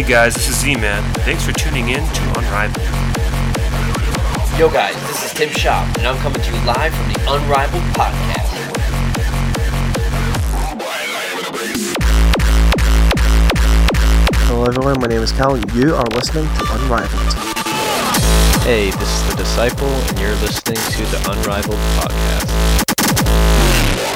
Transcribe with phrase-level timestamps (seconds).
[0.00, 1.02] Hey guys, this is Z-Man.
[1.26, 2.88] Thanks for tuning in to Unrivaled.
[4.58, 7.82] Yo guys, this is Tim Shop, and I'm coming to you live from the Unrivaled
[7.92, 8.48] Podcast.
[14.46, 17.34] Hello everyone, my name is Cal, and you are listening to Unrivaled.
[18.64, 22.89] Hey, this is The Disciple, and you're listening to the Unrivaled Podcast.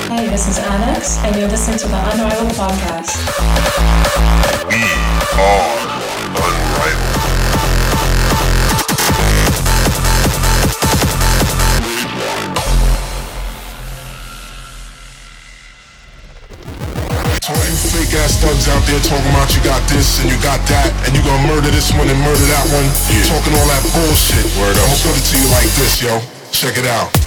[0.08, 3.16] Hey, this is Alex, and you're listening to the Unrivaled Podcast.
[4.68, 4.76] We
[5.40, 5.80] are
[6.28, 7.14] Unrivaled.
[17.40, 20.36] To all you fake ass thugs out there talking about you got this and you
[20.44, 22.84] got that and you gonna murder this one and murder that one.
[23.24, 24.44] Talking all that bullshit.
[24.60, 24.84] Word up.
[24.84, 26.20] I'ma put it to you like this, yo.
[26.52, 27.23] Check it out.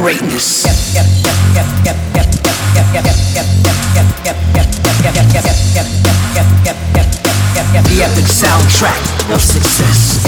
[0.00, 0.62] Greatness.
[7.84, 10.24] The epic soundtrack of success.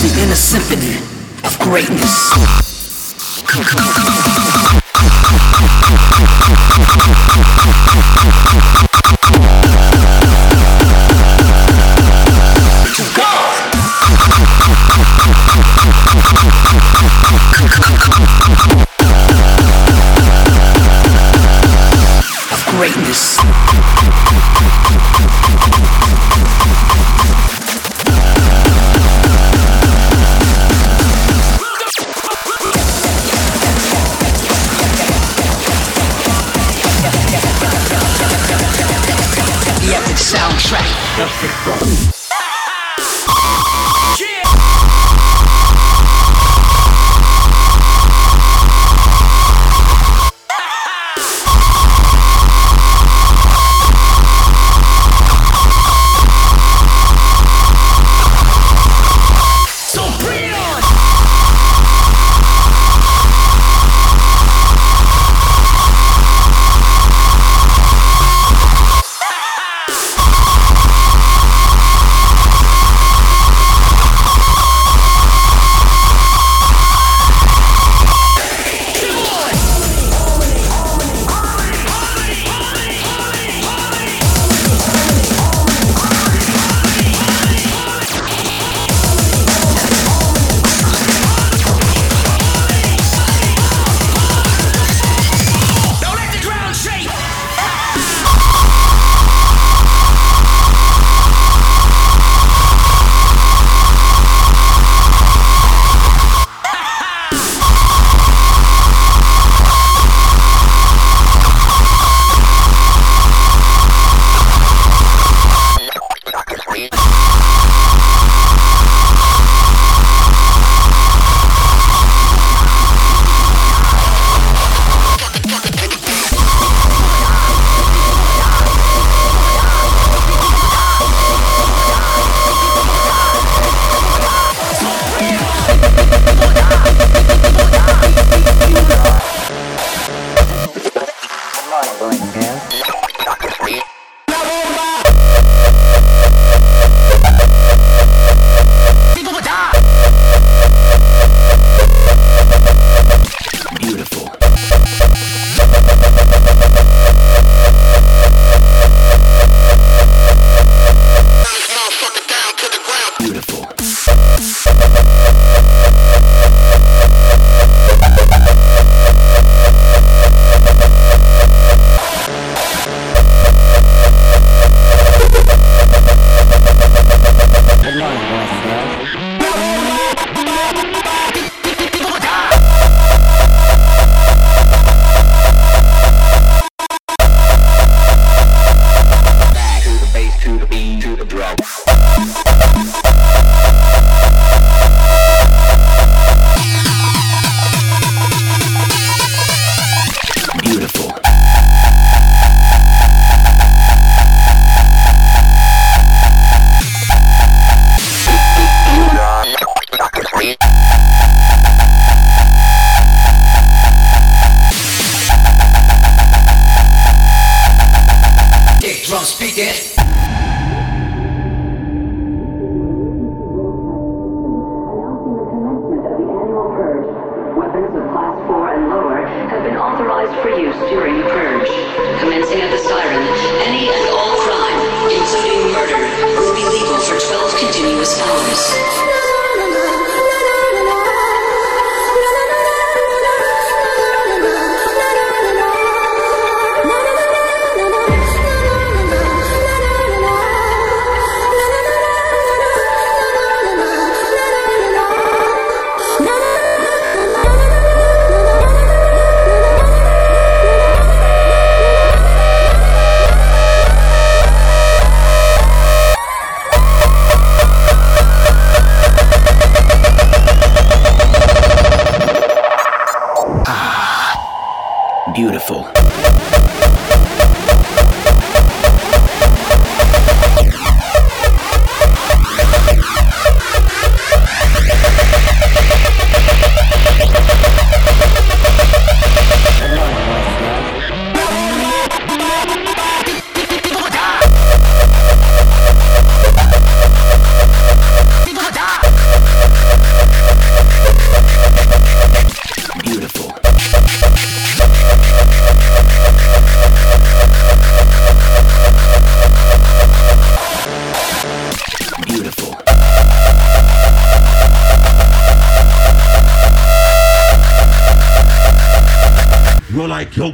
[0.00, 0.96] The inner symphony
[1.44, 2.67] of greatness.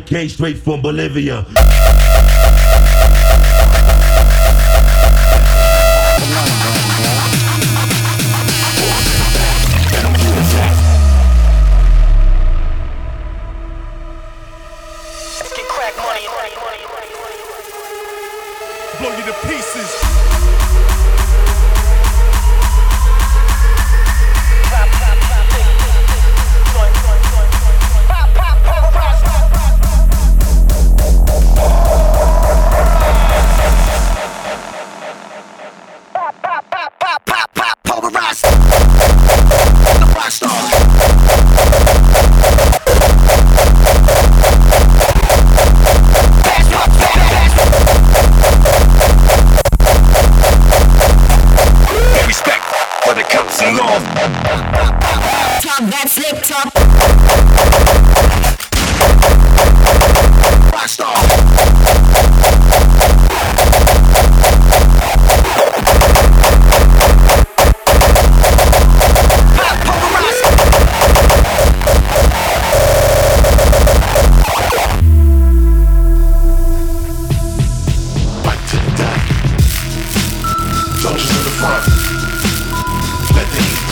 [0.07, 1.47] came straight from Bolivia.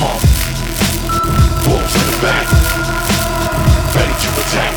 [0.02, 0.20] pump.
[1.62, 2.46] Boom to the back.
[3.94, 4.74] Ready to attack.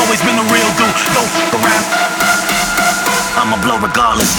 [0.00, 0.96] Always been the real dude.
[1.12, 1.22] Go
[1.60, 1.86] around.
[3.36, 4.32] I'ma blow regardless.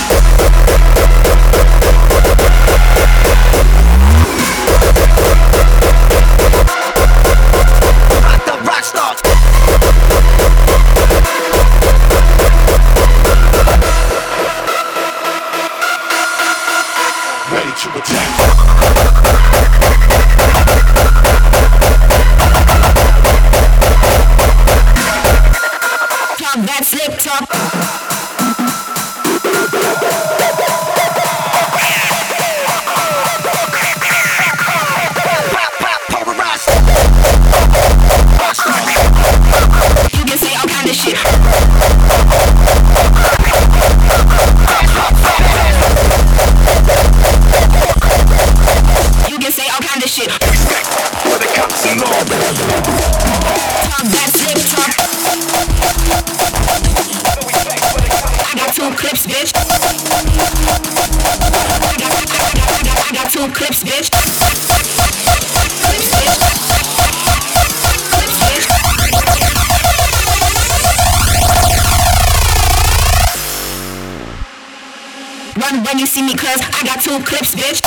[76.98, 77.87] got two clips, bitch.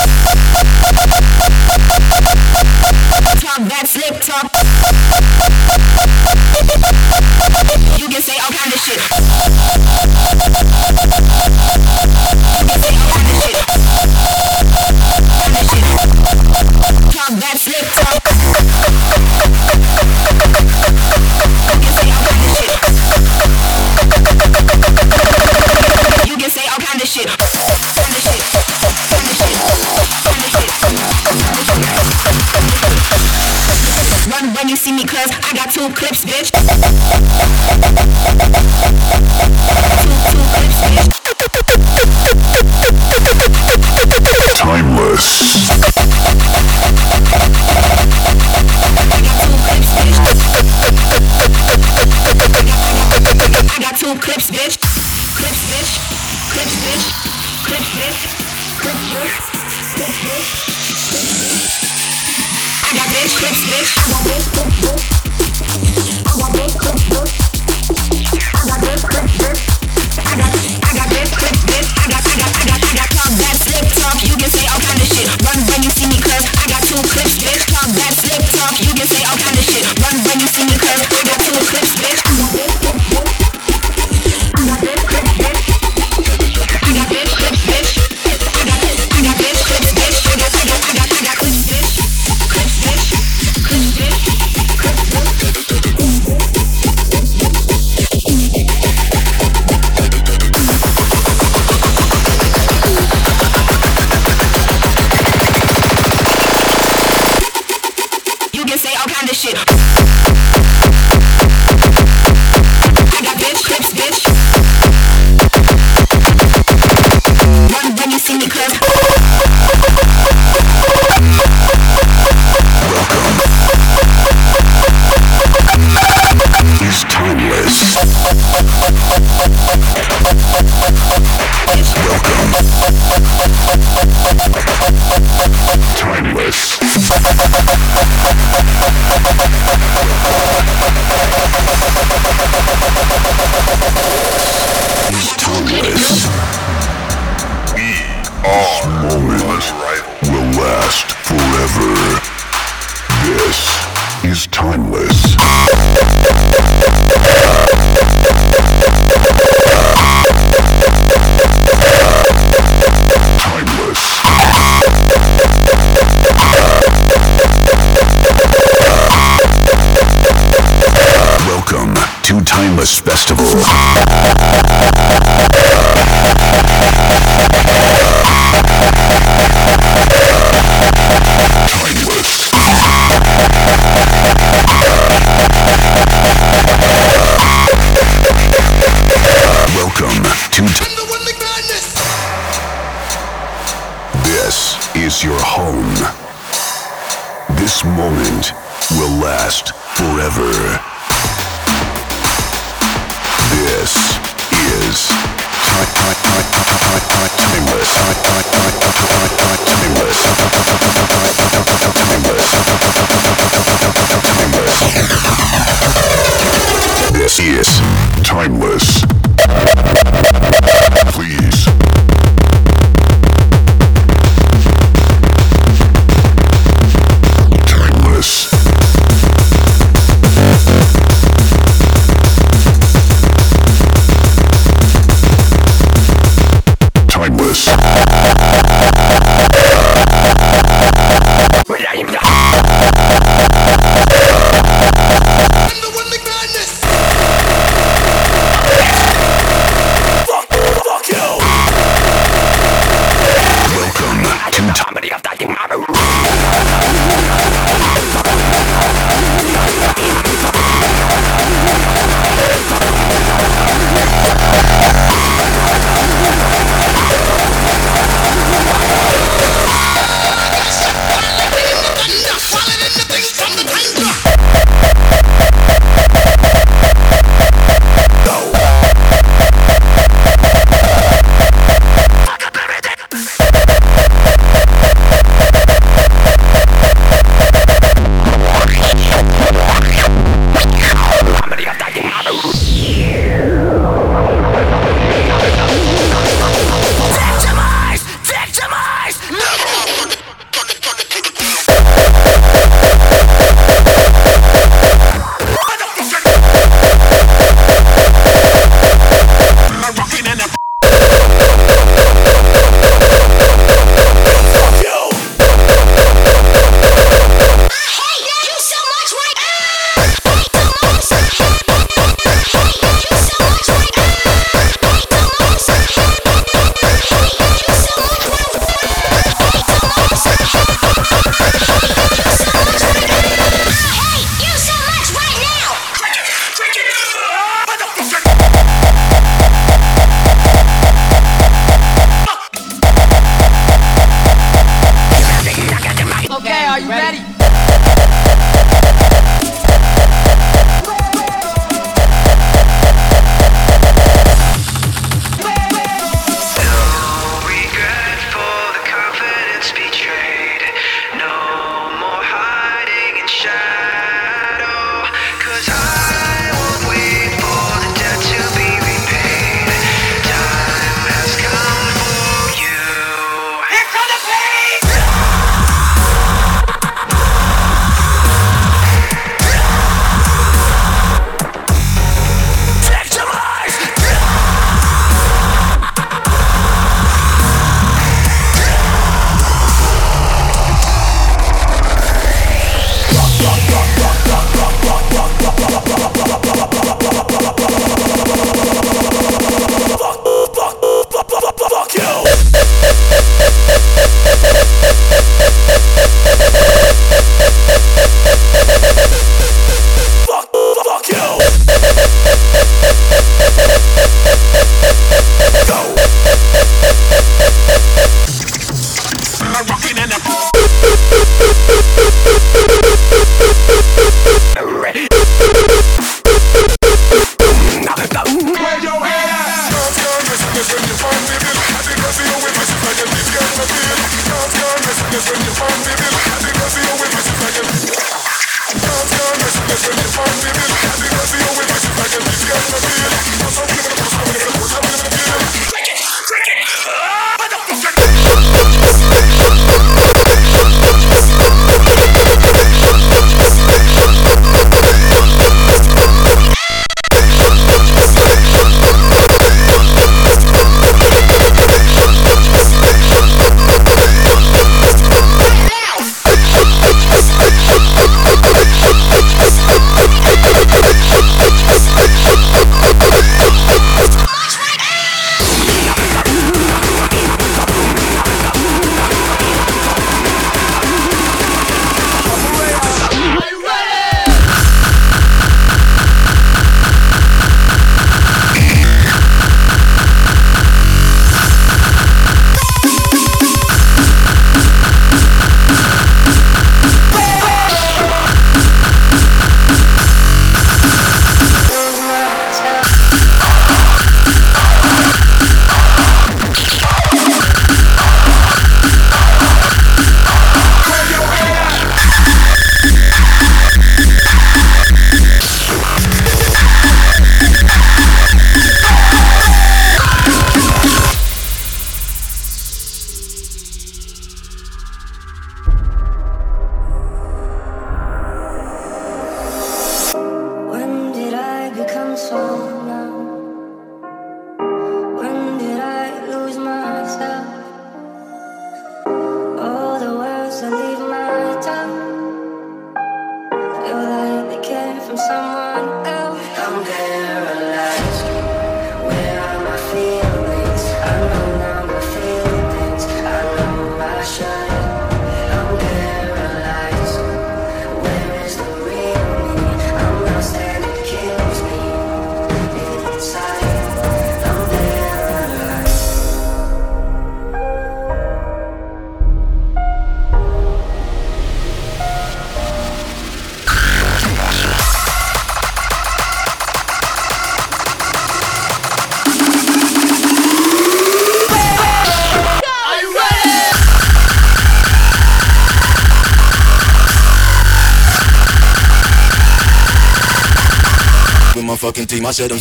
[591.90, 592.60] Fucking team, I said I'm.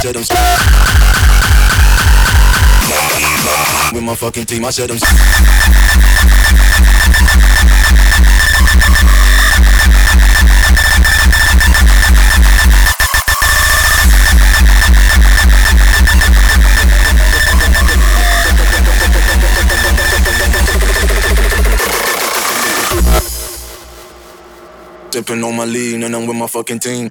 [0.00, 0.22] Said I'm.
[3.94, 6.05] With my fucking team, I said I'm.
[25.16, 27.10] Sipping on my lean and I'm with my fucking team.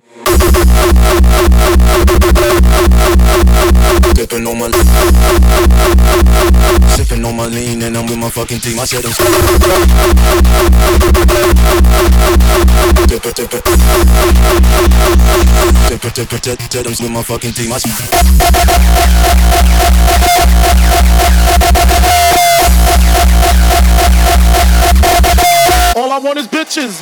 [4.15, 4.85] Sipping on my lean.
[6.89, 8.79] Sipping on my lean and I'm with my fucking team.
[8.79, 9.11] I said I'm
[13.07, 13.33] Dipper,
[17.01, 17.73] with my fucking team.
[17.73, 17.79] I
[25.95, 26.99] All I want is bitches.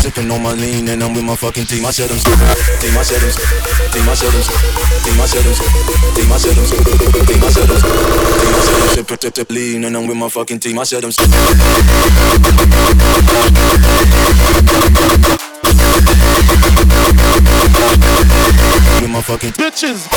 [0.00, 1.84] Sipping on my lean and I'm with my fucking team.
[1.84, 2.96] I said I'm team.
[2.96, 3.32] I said I'm
[3.90, 4.08] team.
[4.08, 4.42] I said I'm
[5.02, 5.20] team.
[5.20, 5.54] I said I'm
[6.14, 6.30] team.
[6.30, 6.78] I said I'm team.
[6.78, 7.42] I said I'm team.
[7.42, 7.80] I said I'm
[8.94, 10.78] sip tip tip lean and I'm with my fucking team.
[10.78, 11.22] I said I'm with
[19.50, 20.08] bitches.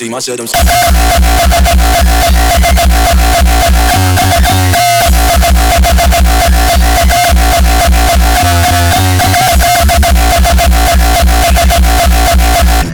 [0.00, 0.14] Team.
[0.14, 0.46] I said I'm.
[0.46, 0.58] With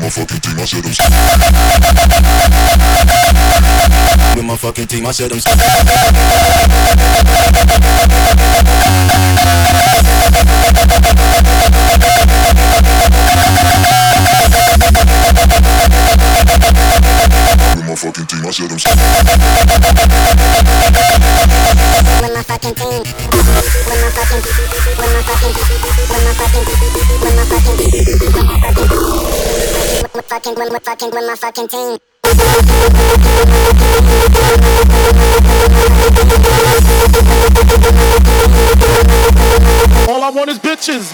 [0.01, 0.91] my fucking team, I said I'm.
[4.37, 5.41] With my fucking team, I said I'm.
[17.77, 18.77] With my fucking team, I said I'm.
[18.77, 18.89] With
[22.33, 23.05] my fucking team.
[23.05, 24.41] With my fucking.
[24.97, 25.53] With my fucking.
[25.61, 26.65] With my fucking.
[27.21, 27.77] With my fucking.
[30.01, 30.55] With my fucking.
[30.57, 31.11] With my fucking.
[31.11, 31.99] With my fucking team.
[40.09, 41.13] All I want is bitches.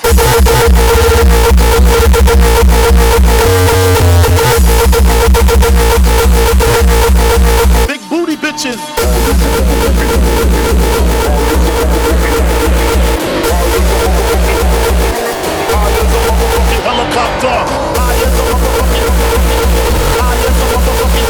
[20.53, 21.29] A motherfucking.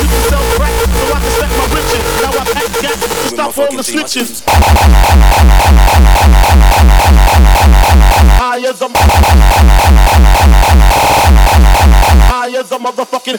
[0.00, 2.04] You can sell crack so I can stack my riches.
[2.20, 4.42] Now I pack gas to stop all the snitches.
[8.40, 8.88] High as a
[11.70, 11.99] High
[12.60, 13.38] as a motherfucking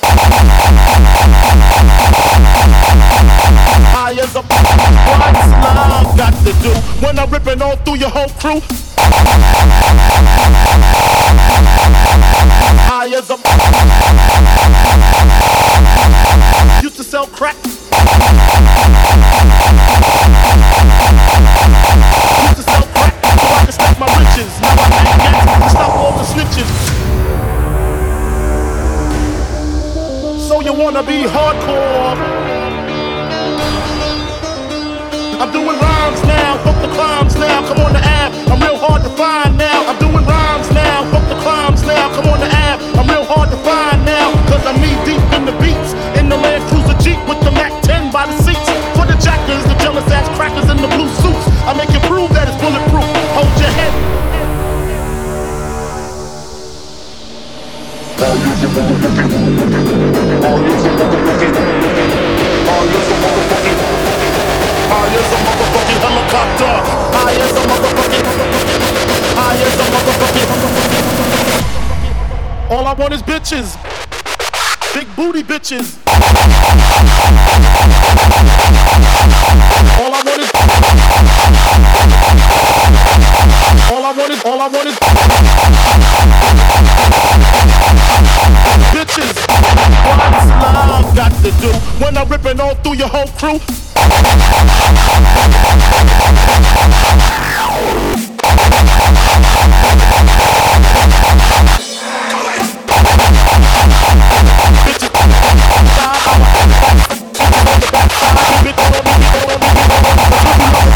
[3.94, 5.46] High as a What's
[5.92, 6.74] love got to do
[7.06, 8.62] When I'm ripping all through your whole crew.
[12.90, 13.38] High as a
[16.82, 17.58] Used to sell crack
[31.02, 32.16] Wanna be hardcore.
[35.42, 35.91] I'm doing rhymes
[58.72, 58.80] All
[72.88, 73.76] I want is bitches.
[74.94, 75.98] Big booty bitches.
[80.00, 80.50] All I want is.
[83.92, 84.42] All I want is.
[84.46, 84.98] All I want is.
[88.94, 89.34] Bitches.
[89.48, 90.22] What's
[90.92, 91.72] love got to do
[92.04, 93.60] when I'm ripping all through your whole crew?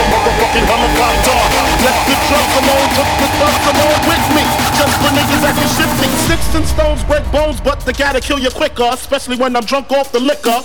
[0.00, 1.36] a motherfucking helicopter.
[1.84, 4.42] Left the drugs alone, took the thugs along with me.
[4.78, 6.08] Just for niggas acting shifty.
[6.24, 9.90] Sticks and stones break bones, but they gotta kill you quicker, especially when I'm drunk
[9.92, 10.60] off the liquor.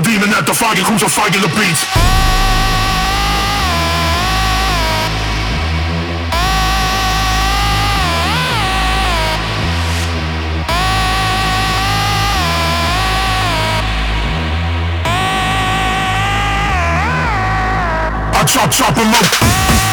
[0.00, 0.74] A demon at the fire,
[1.42, 1.84] the beats.
[18.32, 19.89] I chop chop 'em up.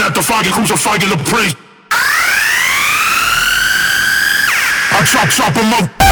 [0.00, 1.56] looking at the fucking crucifying the priest.
[4.92, 6.09] I chop chop him up.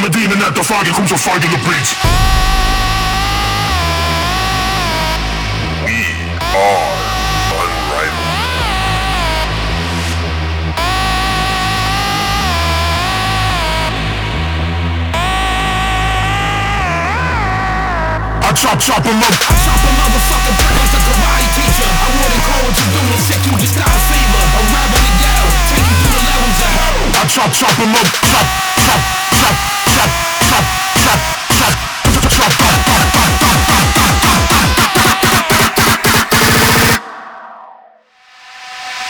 [0.00, 1.92] I'm a demon at the fire, crucify the beats.
[5.84, 6.00] We
[6.56, 6.96] are
[7.60, 8.16] unrivaled.
[18.40, 19.36] I chop chop 'em up.
[19.36, 21.84] I chop a motherfucker break like a karate teacher.
[21.84, 24.44] I wouldn't call what you doing, check you just out of fever.
[24.64, 27.20] Unravel the ghetto, take you through the levels of hell.
[27.20, 28.08] I chop chop 'em up.
[28.24, 28.48] Chop
[28.80, 29.19] chop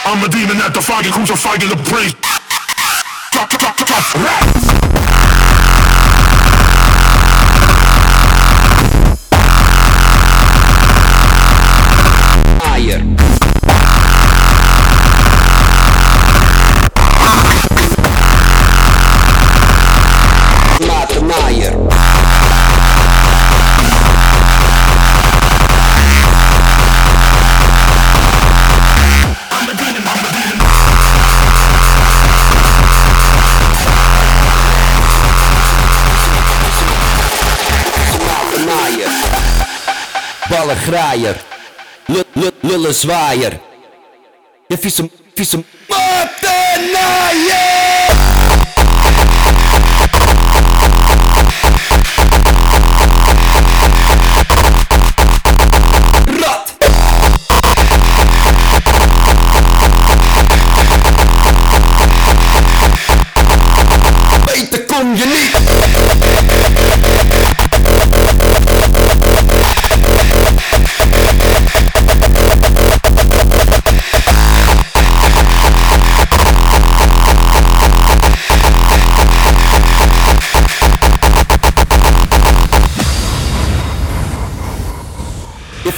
[0.03, 2.11] I'm a demon at the fire, crucifying the prey.
[3.31, 4.50] Drop, drop, drop, drop, rap.
[42.07, 43.59] Lul- lul- Lullen zwaaier.
[44.69, 45.03] Je vieze,
[45.35, 45.57] vieze
[45.89, 47.60] matenaaier!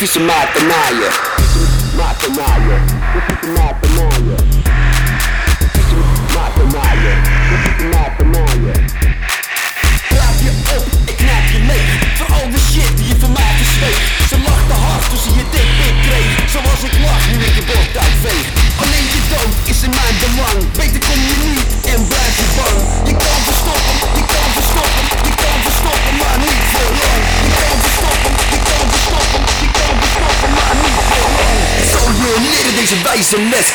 [0.04, 1.10] Difícil mata, naia.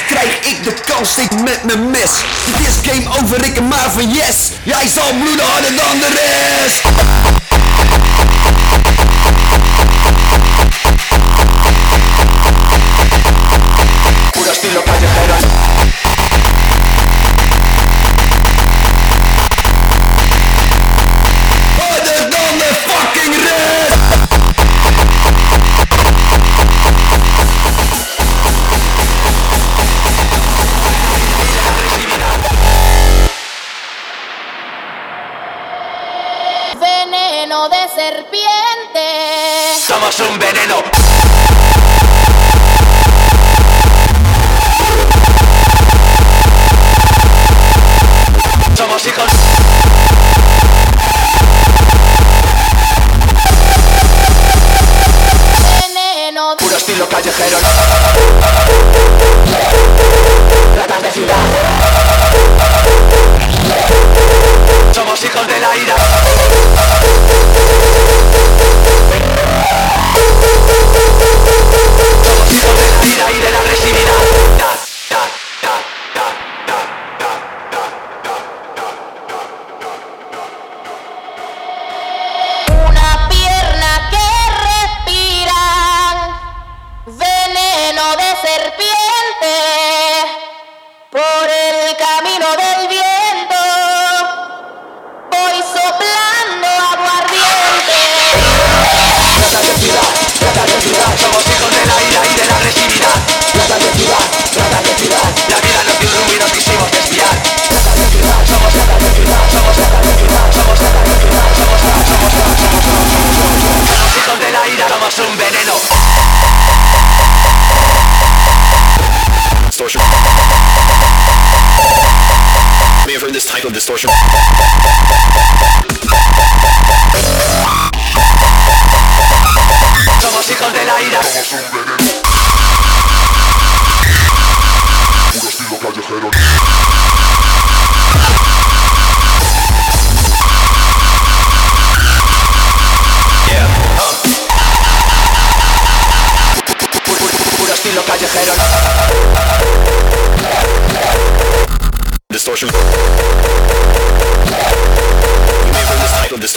[0.07, 2.11] Krijg ik de kans, steek met mijn mes.
[2.45, 4.51] Dit is game over, ik maar van yes.
[4.63, 7.38] Jij zal bloeden harder dan de rest.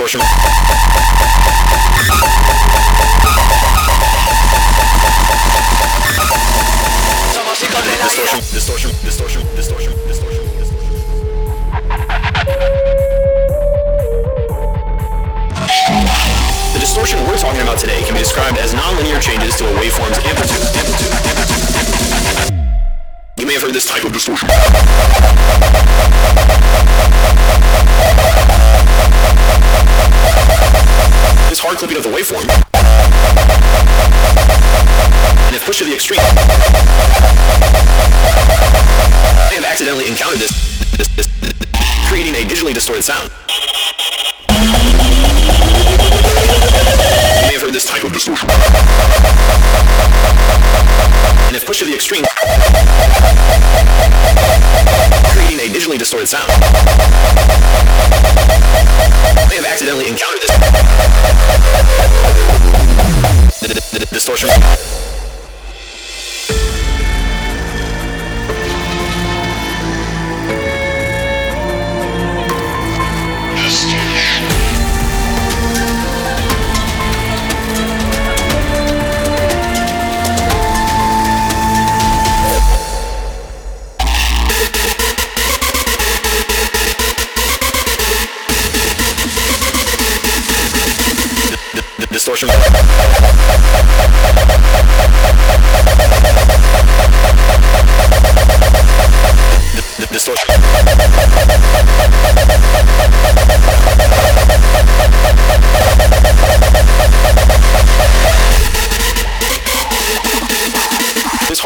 [0.02, 0.32] そうします。
[43.02, 43.41] sound.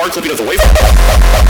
[0.05, 1.44] arc looking at the wave.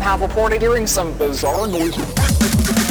[0.00, 2.83] have reported hearing some bizarre noises.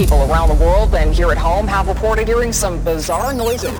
[0.00, 3.78] People around the world and here at home have reported hearing some bizarre noises.